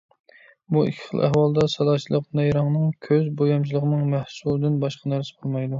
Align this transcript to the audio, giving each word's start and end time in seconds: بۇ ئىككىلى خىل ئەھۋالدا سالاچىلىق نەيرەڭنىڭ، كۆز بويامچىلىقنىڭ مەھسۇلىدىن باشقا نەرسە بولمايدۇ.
بۇ 0.75 0.81
ئىككىلى 0.85 1.09
خىل 1.11 1.21
ئەھۋالدا 1.27 1.65
سالاچىلىق 1.73 2.25
نەيرەڭنىڭ، 2.41 2.91
كۆز 3.09 3.31
بويامچىلىقنىڭ 3.43 4.05
مەھسۇلىدىن 4.17 4.85
باشقا 4.87 5.17
نەرسە 5.17 5.41
بولمايدۇ. 5.43 5.69